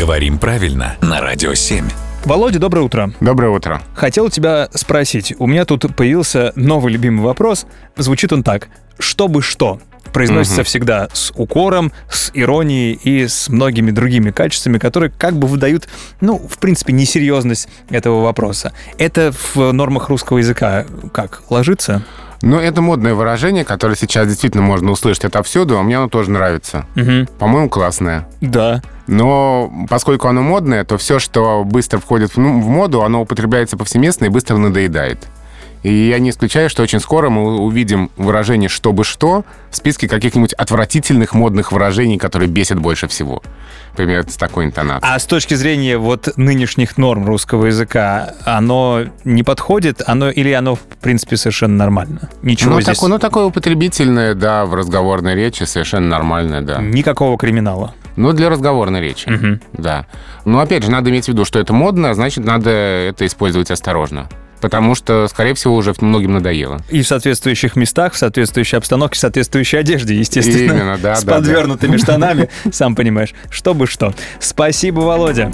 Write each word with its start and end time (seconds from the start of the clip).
Говорим 0.00 0.38
правильно 0.38 0.96
на 1.02 1.20
Радио 1.20 1.52
7. 1.52 1.84
Володя, 2.24 2.58
доброе 2.58 2.80
утро. 2.80 3.12
Доброе 3.20 3.50
утро. 3.50 3.82
Хотел 3.94 4.30
тебя 4.30 4.70
спросить. 4.72 5.34
У 5.38 5.46
меня 5.46 5.66
тут 5.66 5.94
появился 5.94 6.54
новый 6.56 6.90
любимый 6.94 7.20
вопрос. 7.22 7.66
Звучит 7.98 8.32
он 8.32 8.42
так. 8.42 8.68
Чтобы 8.98 9.42
что? 9.42 9.78
Произносится 10.14 10.60
Мгм. 10.62 10.64
всегда 10.64 11.08
с 11.12 11.32
укором, 11.36 11.92
с 12.10 12.30
иронией 12.32 12.94
и 12.94 13.28
с 13.28 13.50
многими 13.50 13.90
другими 13.90 14.30
качествами, 14.30 14.78
которые 14.78 15.10
как 15.10 15.34
бы 15.34 15.46
выдают, 15.46 15.86
ну, 16.22 16.38
в 16.38 16.56
принципе, 16.58 16.94
несерьезность 16.94 17.68
этого 17.90 18.22
вопроса. 18.22 18.72
Это 18.96 19.32
в 19.54 19.70
нормах 19.72 20.08
русского 20.08 20.38
языка 20.38 20.86
как? 21.12 21.42
Ложится? 21.50 22.02
Ну, 22.42 22.58
это 22.58 22.80
модное 22.80 23.12
выражение, 23.12 23.66
которое 23.66 23.96
сейчас 23.96 24.26
действительно 24.26 24.62
можно 24.62 24.90
услышать 24.92 25.26
отовсюду, 25.26 25.78
а 25.78 25.82
мне 25.82 25.98
оно 25.98 26.08
тоже 26.08 26.30
нравится. 26.30 26.86
Угу. 26.96 27.26
По-моему, 27.38 27.68
классное. 27.68 28.26
Да. 28.40 28.82
Но 29.10 29.72
поскольку 29.88 30.28
оно 30.28 30.40
модное, 30.40 30.84
то 30.84 30.96
все, 30.96 31.18
что 31.18 31.64
быстро 31.64 31.98
входит 31.98 32.30
в, 32.30 32.36
ну, 32.38 32.60
в 32.60 32.68
моду, 32.68 33.02
оно 33.02 33.22
употребляется 33.22 33.76
повсеместно 33.76 34.26
и 34.26 34.28
быстро 34.28 34.56
надоедает. 34.56 35.18
И 35.82 35.92
я 35.92 36.20
не 36.20 36.30
исключаю, 36.30 36.70
что 36.70 36.84
очень 36.84 37.00
скоро 37.00 37.28
мы 37.28 37.58
увидим 37.58 38.10
выражение 38.16 38.68
«чтобы 38.68 39.02
что» 39.02 39.44
в 39.70 39.76
списке 39.76 40.06
каких-нибудь 40.06 40.52
отвратительных 40.52 41.32
модных 41.32 41.72
выражений, 41.72 42.18
которые 42.18 42.48
бесят 42.48 42.78
больше 42.78 43.08
всего. 43.08 43.42
Например, 43.92 44.24
с 44.28 44.36
такой 44.36 44.66
интонацией. 44.66 45.12
А 45.12 45.18
с 45.18 45.24
точки 45.24 45.54
зрения 45.54 45.98
вот 45.98 46.28
нынешних 46.36 46.96
норм 46.96 47.26
русского 47.26 47.66
языка, 47.66 48.34
оно 48.44 49.06
не 49.24 49.42
подходит, 49.42 50.02
оно 50.06 50.30
или 50.30 50.52
оно 50.52 50.76
в 50.76 50.80
принципе 51.00 51.36
совершенно 51.36 51.76
нормально? 51.76 52.28
Ничего 52.42 52.74
ну, 52.74 52.80
здесь, 52.80 52.94
такое, 52.94 53.10
ну, 53.10 53.18
такое 53.18 53.44
употребительное, 53.46 54.34
да, 54.34 54.66
в 54.66 54.74
разговорной 54.74 55.34
речи 55.34 55.64
совершенно 55.64 56.08
нормальное, 56.08 56.60
да. 56.60 56.80
никакого 56.80 57.36
криминала. 57.36 57.94
Ну, 58.20 58.32
для 58.32 58.50
разговорной 58.50 59.00
речи, 59.00 59.28
Мгм. 59.28 59.60
да. 59.72 60.06
Но, 60.44 60.60
опять 60.60 60.82
же, 60.84 60.90
надо 60.90 61.08
иметь 61.10 61.24
в 61.24 61.28
виду, 61.28 61.44
что 61.44 61.58
это 61.58 61.72
модно, 61.72 62.10
а 62.10 62.14
значит, 62.14 62.44
надо 62.44 62.70
это 62.70 63.24
использовать 63.26 63.70
осторожно. 63.70 64.28
Потому 64.60 64.94
что, 64.94 65.26
скорее 65.28 65.54
всего, 65.54 65.74
уже 65.74 65.94
многим 66.02 66.34
надоело. 66.34 66.82
И 66.90 67.00
в 67.00 67.06
соответствующих 67.06 67.76
местах, 67.76 68.12
в 68.12 68.18
соответствующей 68.18 68.76
обстановке, 68.76 69.16
в 69.16 69.18
соответствующей 69.20 69.78
одежде, 69.78 70.14
естественно. 70.14 70.72
Именно, 70.74 70.98
да, 70.98 71.14
С 71.16 71.24
да, 71.24 71.32
да. 71.32 71.38
подвернутыми 71.38 71.96
штанами, 71.96 72.50
сам 72.70 72.94
понимаешь. 72.94 73.32
Чтобы 73.48 73.86
что. 73.86 74.12
Спасибо, 74.38 75.00
Володя. 75.00 75.50